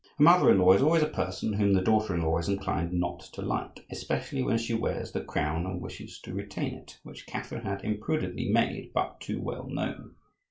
[0.17, 2.91] A mother in law is always a person whom the daughter in law is inclined
[2.91, 7.27] not to like; especially when she wears the crown and wishes to retain it, which
[7.27, 10.15] Catherine had imprudently made but too well known.